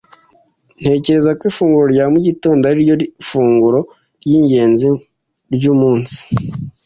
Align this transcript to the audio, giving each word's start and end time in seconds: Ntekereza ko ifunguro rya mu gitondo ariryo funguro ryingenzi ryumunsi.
Ntekereza 0.79 1.31
ko 1.37 1.43
ifunguro 1.51 1.85
rya 1.93 2.05
mu 2.13 2.19
gitondo 2.27 2.63
ariryo 2.65 2.95
funguro 3.27 3.79
ryingenzi 4.23 4.87
ryumunsi. 5.53 6.19